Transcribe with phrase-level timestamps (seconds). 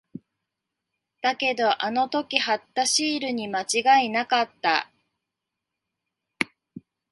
[1.21, 4.89] だけど、あの時貼ったシールに間違いなかった。